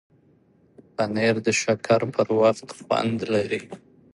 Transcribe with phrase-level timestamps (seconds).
[0.95, 3.61] پنېر د شکر پر وخت خوند لري.